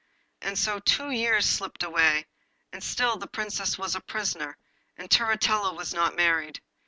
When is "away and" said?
1.83-2.83